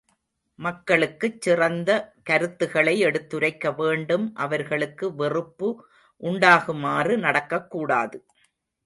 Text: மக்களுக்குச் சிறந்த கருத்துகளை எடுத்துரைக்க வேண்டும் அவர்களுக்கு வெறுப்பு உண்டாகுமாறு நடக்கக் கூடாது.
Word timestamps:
மக்களுக்குச் 0.59 1.41
சிறந்த 1.41 1.89
கருத்துகளை 2.23 2.99
எடுத்துரைக்க 2.99 3.71
வேண்டும் 3.71 4.33
அவர்களுக்கு 4.35 5.15
வெறுப்பு 5.15 5.69
உண்டாகுமாறு 6.21 7.17
நடக்கக் 7.17 7.69
கூடாது. 7.69 8.25